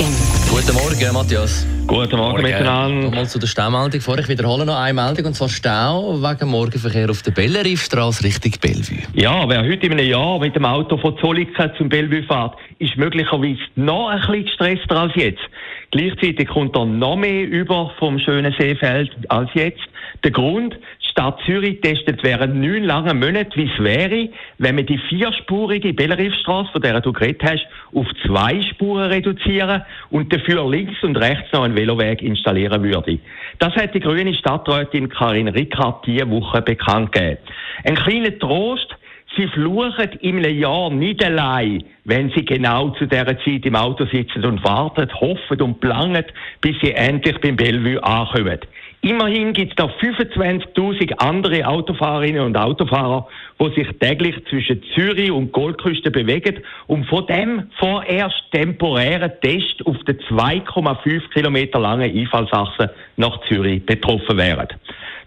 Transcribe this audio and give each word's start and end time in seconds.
Guten 0.00 0.72
Morgen, 0.72 1.12
Matthias. 1.12 1.66
Guten 1.86 2.16
Morgen 2.16 2.40
miteinander. 2.40 3.08
Nochmal 3.08 3.28
zu 3.28 3.38
der 3.38 3.46
Staumeldung 3.46 4.00
vor. 4.00 4.18
Ich 4.18 4.28
wiederhole 4.28 4.64
noch 4.64 4.78
eine 4.78 4.94
Meldung, 4.94 5.26
und 5.26 5.34
zwar 5.34 5.50
Stau 5.50 6.14
wegen 6.22 6.48
Morgenverkehr 6.48 7.10
auf 7.10 7.20
der 7.20 7.32
Belleriefstraße 7.32 8.24
Richtung 8.24 8.52
Bellevue. 8.62 9.02
Ja, 9.12 9.46
wer 9.46 9.62
heute 9.62 9.86
in 9.86 9.92
einem 9.92 10.08
Jahr 10.08 10.38
mit 10.38 10.56
dem 10.56 10.64
Auto 10.64 10.96
von 10.96 11.18
Zolliken 11.18 11.70
zum 11.76 11.90
Bellevue 11.90 12.22
fährt, 12.22 12.54
ist 12.78 12.96
möglicherweise 12.96 13.60
noch 13.76 14.08
ein 14.08 14.20
bisschen 14.20 14.46
gestresster 14.46 14.96
als 14.96 15.12
jetzt. 15.16 15.42
Gleichzeitig 15.90 16.48
kommt 16.48 16.76
er 16.76 16.86
noch 16.86 17.16
mehr 17.16 17.48
über 17.48 17.92
vom 17.98 18.18
schönen 18.18 18.54
Seefeld 18.58 19.10
als 19.28 19.50
jetzt. 19.54 19.80
Der 20.22 20.30
Grund, 20.30 20.76
Stadt 21.10 21.40
Zürich 21.44 21.80
testet 21.80 22.22
während 22.22 22.54
neun 22.54 22.84
langen 22.84 23.18
Monaten, 23.18 23.56
wie 23.56 23.68
es 23.72 23.82
wäre, 23.82 24.28
wenn 24.58 24.76
man 24.76 24.86
die 24.86 24.98
vierspurige 25.08 25.92
Belleriefstraße, 25.92 26.70
von 26.70 26.82
der 26.82 27.00
du 27.00 27.12
geredet 27.12 27.42
hast, 27.42 27.66
auf 27.92 28.06
zwei 28.24 28.62
Spuren 28.62 29.10
reduzieren 29.10 29.82
und 30.10 30.32
dafür 30.32 30.70
links 30.70 31.02
und 31.02 31.16
rechts 31.16 31.52
noch 31.52 31.64
einen 31.64 31.74
Veloweg 31.74 32.22
installieren 32.22 32.82
würde. 32.84 33.18
Das 33.58 33.74
hat 33.74 33.94
die 33.94 34.00
grüne 34.00 34.34
Stadträtin 34.34 35.08
Karin 35.08 35.48
Rickard 35.48 36.06
diese 36.06 36.30
Woche 36.30 36.62
bekannt 36.62 37.12
gegeben. 37.12 37.38
Ein 37.84 37.96
kleiner 37.96 38.38
Trost, 38.38 38.94
Sie 39.36 39.46
fluchen 39.46 40.10
einem 40.22 40.58
Jahr 40.58 40.90
nicht 40.90 41.24
allein, 41.24 41.84
wenn 42.04 42.30
sie 42.30 42.44
genau 42.44 42.90
zu 42.90 43.06
dieser 43.06 43.38
Zeit 43.38 43.64
im 43.64 43.76
Auto 43.76 44.04
sitzen 44.06 44.44
und 44.44 44.64
warten, 44.64 45.08
hoffen 45.20 45.62
und 45.62 45.80
planen, 45.80 46.24
bis 46.60 46.74
sie 46.82 46.92
endlich 46.92 47.38
beim 47.40 47.54
Bellevue 47.54 48.02
ankommen. 48.02 48.58
Immerhin 49.02 49.54
gibt 49.54 49.70
es 49.70 49.76
da 49.76 49.86
25.000 49.86 51.12
andere 51.18 51.66
Autofahrerinnen 51.66 52.42
und 52.42 52.56
Autofahrer, 52.56 53.28
die 53.58 53.74
sich 53.74 53.88
täglich 53.98 54.36
zwischen 54.50 54.82
Zürich 54.94 55.30
und 55.30 55.52
Goldküste 55.52 56.10
bewegen 56.10 56.58
und 56.86 57.06
von 57.06 57.26
dem 57.26 57.70
vorerst 57.78 58.42
temporären 58.52 59.32
Test 59.40 59.86
auf 59.86 59.96
der 60.06 60.18
2,5 60.18 61.30
Kilometer 61.32 61.78
langen 61.78 62.14
Einfallsachse 62.14 62.92
nach 63.16 63.40
Zürich 63.48 63.86
betroffen 63.86 64.36
wären. 64.36 64.68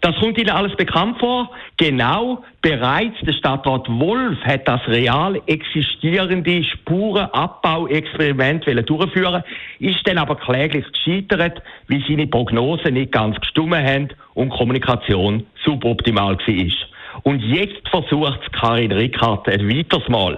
Das 0.04 0.16
kommt 0.18 0.38
Ihnen 0.38 0.50
alles 0.50 0.76
bekannt 0.76 1.18
vor. 1.18 1.50
Genau 1.78 2.44
bereits 2.62 3.18
der 3.22 3.32
Stadtrat 3.32 3.88
Wolf 3.88 4.38
hat 4.42 4.68
das 4.68 4.86
real 4.90 5.42
existierende 5.45 6.62
Spurenabbauexperiment 6.62 8.66
durchführen 8.66 9.44
ist 9.80 10.06
dann 10.06 10.18
aber 10.18 10.36
kläglich 10.36 10.84
gescheitert, 10.92 11.62
wie 11.88 12.04
seine 12.06 12.28
Prognosen 12.28 12.95
nicht 12.95 13.14
ganz 13.14 13.40
gestummen 13.40 13.82
haben 13.82 14.10
und 14.34 14.50
Kommunikation 14.50 15.45
suboptimal 15.64 16.38
war. 16.38 16.73
Und 17.23 17.40
jetzt 17.40 17.88
versucht 17.88 18.52
Karin 18.52 18.92
Rickard 18.92 19.48
ein 19.48 19.70
weiteres 19.70 20.10
Mal. 20.10 20.38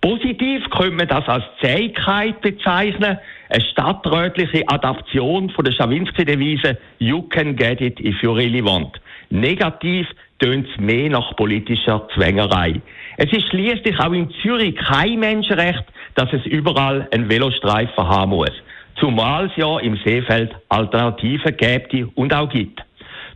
Positiv 0.00 0.62
könnte 0.70 0.96
man 0.96 1.08
das 1.08 1.28
als 1.28 1.44
Zähigkeit 1.60 2.40
bezeichnen, 2.40 3.18
eine 3.50 3.64
stadträtliche 3.70 4.66
Adaption 4.66 5.50
von 5.50 5.64
der 5.64 5.72
Schawinski-Devise 5.72 6.78
You 6.98 7.22
can 7.22 7.54
get 7.54 7.82
it 7.82 8.00
if 8.00 8.22
you 8.22 8.32
really 8.32 8.64
want. 8.64 8.98
Negativ 9.28 10.06
tönt 10.38 10.66
es 10.70 10.80
mehr 10.80 11.10
nach 11.10 11.36
politischer 11.36 12.08
Zwängerei. 12.14 12.80
Es 13.18 13.30
ist 13.30 13.48
schließlich 13.50 13.98
auch 14.00 14.12
in 14.12 14.30
Zürich 14.42 14.74
kein 14.76 15.20
Menschenrecht, 15.20 15.84
dass 16.14 16.32
es 16.32 16.46
überall 16.46 17.06
einen 17.12 17.28
Velostreifen 17.28 18.08
haben 18.08 18.30
muss. 18.30 18.52
Zumal 18.98 19.46
es 19.46 19.56
ja 19.56 19.78
im 19.80 19.98
Seefeld 20.04 20.54
Alternativen 20.70 21.56
gäbe 21.56 22.08
und 22.14 22.32
auch 22.32 22.48
gibt. 22.48 22.80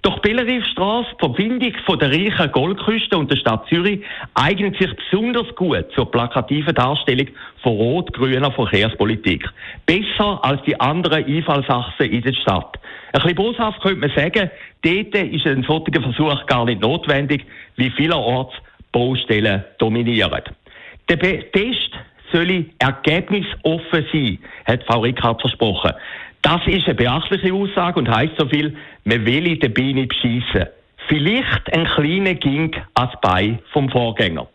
Doch 0.05 0.19
Belleriefstrasse, 0.19 1.09
die 1.15 1.19
Verbindung 1.19 1.73
von 1.87 1.99
der 1.99 2.11
reichen 2.11 2.53
Goldküste 2.53 3.17
und 3.17 3.31
der 3.31 3.37
Stadt 3.37 3.67
Zürich, 3.71 4.03
eignet 4.35 4.77
sich 4.77 4.91
besonders 4.95 5.47
gut 5.55 5.87
zur 5.95 6.11
plakativen 6.11 6.75
Darstellung 6.75 7.29
von 7.63 7.73
rot-grüner 7.73 8.53
Verkehrspolitik. 8.53 9.49
Besser 9.87 10.45
als 10.45 10.61
die 10.65 10.79
anderen 10.79 11.25
Einfallsachsen 11.25 12.11
in 12.11 12.21
der 12.21 12.35
Stadt. 12.35 12.79
Ein 13.15 13.23
bisschen 13.23 13.35
boshaft 13.35 13.81
könnte 13.81 14.01
man 14.01 14.11
sagen, 14.15 14.51
dort 14.83 15.15
ist 15.15 15.47
ein 15.47 15.65
solcher 15.67 16.03
Versuch 16.03 16.47
gar 16.49 16.67
nicht 16.67 16.83
notwendig, 16.83 17.47
wie 17.77 17.89
vielerorts 17.89 18.53
Baustellen 18.93 19.65
dominieren. 19.79 20.43
Der 21.09 21.19
Test 21.19 21.93
soll 22.31 22.67
ergebnisoffen 22.79 24.05
sein, 24.13 24.39
hat 24.67 24.85
Frau 24.85 25.01
Rickard 25.01 25.41
versprochen. 25.41 25.93
Das 26.45 26.61
ist 26.67 26.85
eine 26.85 26.95
beachtliche 26.95 27.55
Aussage 27.55 27.99
und 27.99 28.15
heißt 28.15 28.35
so 28.37 28.47
viel, 28.47 28.77
man 29.05 29.25
will 29.25 29.47
in 29.47 29.61
der 29.61 29.71
Biene 29.71 30.07
beschissen. 30.07 30.67
Vielleicht 31.09 31.73
ein 31.73 31.87
kleiner 31.87 32.35
Ging 32.35 32.71
als 32.93 33.19
Bein 33.23 33.61
vom 33.73 33.89
Vorgänger. 33.89 34.47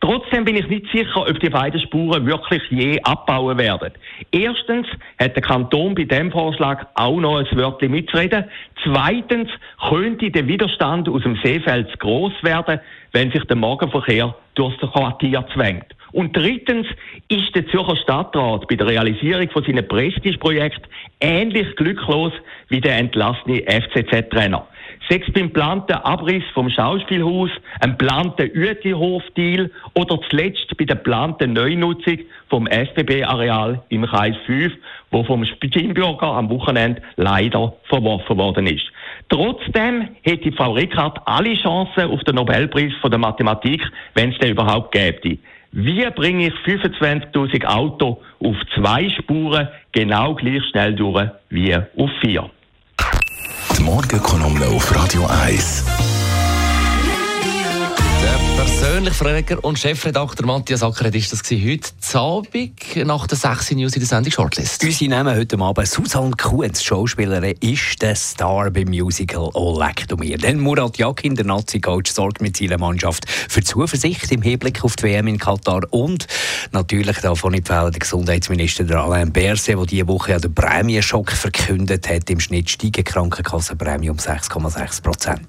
Trotzdem 0.00 0.46
bin 0.46 0.56
ich 0.56 0.66
nicht 0.68 0.86
sicher, 0.90 1.20
ob 1.20 1.38
die 1.40 1.50
beiden 1.50 1.80
Spuren 1.80 2.24
wirklich 2.24 2.62
je 2.70 2.98
abbauen 3.02 3.58
werden. 3.58 3.92
Erstens 4.32 4.86
hat 5.20 5.36
der 5.36 5.42
Kanton 5.42 5.94
bei 5.94 6.04
dem 6.04 6.32
Vorschlag 6.32 6.86
auch 6.94 7.20
noch 7.20 7.36
ein 7.36 7.58
Wörtchen 7.58 7.90
mitzureden. 7.90 8.44
Zweitens 8.82 9.50
könnte 9.86 10.30
der 10.30 10.46
Widerstand 10.46 11.10
aus 11.10 11.24
dem 11.24 11.36
Seefeld 11.44 12.00
gross 12.00 12.32
werden, 12.40 12.80
wenn 13.12 13.30
sich 13.32 13.44
der 13.44 13.56
Morgenverkehr 13.56 14.34
durch 14.54 14.74
das 14.78 14.90
Quartier 14.92 15.44
zwängt. 15.52 15.94
Und 16.14 16.36
drittens 16.36 16.86
ist 17.28 17.56
der 17.56 17.66
Zürcher 17.66 17.96
Stadtrat 17.96 18.68
bei 18.68 18.76
der 18.76 18.86
Realisierung 18.86 19.50
von 19.50 19.64
seinem 19.64 19.86
Prestigeprojekt 19.88 20.82
ähnlich 21.20 21.74
glücklos 21.74 22.32
wie 22.68 22.80
der 22.80 22.98
entlassene 22.98 23.64
FCZ-Trainer. 23.66 24.64
Sechs 25.08 25.26
beim 25.32 25.48
geplanten 25.48 25.94
Abriss 25.94 26.44
vom 26.54 26.70
Schauspielhaus, 26.70 27.50
ein 27.80 27.98
geplanten 27.98 28.48
Uetlihof-Deal 28.56 29.72
oder 29.94 30.20
zuletzt 30.30 30.76
bei 30.78 30.84
der 30.84 30.96
geplanten 30.96 31.52
Neunutzung 31.52 32.20
vom 32.48 32.68
SBB-Areal 32.68 33.82
im 33.88 34.06
Kreis 34.06 34.36
5, 34.46 34.72
wo 35.10 35.24
vom 35.24 35.44
Stimmbürger 35.44 36.28
am 36.28 36.48
Wochenende 36.48 37.02
leider 37.16 37.74
verworfen 37.88 38.38
worden 38.38 38.68
ist. 38.68 38.84
Trotzdem 39.30 40.10
hätte 40.22 40.52
Frau 40.52 40.74
Rickard 40.74 41.18
alle 41.24 41.56
Chancen 41.56 42.08
auf 42.08 42.22
den 42.22 42.36
Nobelpreis 42.36 42.92
von 43.00 43.10
der 43.10 43.18
Mathematik, 43.18 43.82
wenn 44.14 44.30
es 44.30 44.38
den 44.38 44.52
überhaupt 44.52 44.92
gäbe. 44.92 45.38
Wie 45.76 46.08
bringe 46.14 46.46
ich 46.46 46.54
25.000 46.54 47.64
Autos 47.64 48.18
auf 48.38 48.56
zwei 48.76 49.10
Spuren 49.10 49.66
genau 49.90 50.36
gleich 50.36 50.62
schnell 50.70 50.94
durch 50.94 51.28
wie 51.50 51.74
auf 51.74 52.10
vier? 52.20 52.48
Die 53.76 53.82
Morgenkolumne 53.82 54.66
auf 54.66 54.94
Radio 54.94 55.26
1. 55.26 56.03
Der 58.94 59.00
persönliche 59.00 59.24
Frager 59.24 59.64
und 59.64 59.76
Chefredakteur 59.76 60.46
Matthias 60.46 60.84
Ackeret 60.84 61.16
ist 61.16 61.32
das 61.32 61.42
heute 61.50 62.16
Abend 62.16 62.96
nach 63.04 63.26
der 63.26 63.36
6 63.36 63.72
News 63.72 63.94
in 63.94 64.00
der 64.00 64.06
Sendung 64.06 64.30
Shortlist. 64.30 64.84
Unsere 64.84 65.10
Namen 65.10 65.36
heute 65.36 65.58
Abend 65.58 65.88
Susanne 65.88 66.30
Kuhns, 66.36 66.84
Schauspielerin, 66.84 67.56
ist 67.58 68.00
der 68.00 68.14
Star 68.14 68.70
beim 68.70 68.90
Musical 68.90 69.50
«Oh 69.54 69.76
leck 69.80 70.06
du 70.06 70.16
mir». 70.16 70.38
Denn 70.38 70.60
Murat 70.60 70.96
Yakin, 70.96 71.34
der 71.34 71.44
Nazi-Coach, 71.44 72.12
sorgt 72.12 72.40
mit 72.40 72.56
seiner 72.56 72.78
Mannschaft 72.78 73.28
für 73.28 73.64
Zuversicht 73.64 74.30
im 74.30 74.42
Hinblick 74.42 74.84
auf 74.84 74.94
die 74.94 75.02
WM 75.06 75.26
in 75.26 75.38
Katar 75.38 75.82
und 75.90 76.28
natürlich 76.70 77.18
davon 77.18 77.50
nicht 77.50 77.66
fehlen 77.66 77.90
der 77.90 77.98
Gesundheitsminister 77.98 78.84
der 78.84 79.00
Alain 79.00 79.32
Berset, 79.32 79.76
der 79.76 79.86
diese 79.86 80.06
Woche 80.06 80.30
ja 80.30 80.38
den 80.38 80.54
Prämienschock 80.54 81.32
verkündet 81.32 82.08
hat. 82.08 82.30
Im 82.30 82.38
Schnitt 82.38 82.70
steigen 82.70 83.02
Krankenkassenprämie 83.02 84.10
um 84.10 84.18
6,6 84.18 85.02
Prozent. 85.02 85.48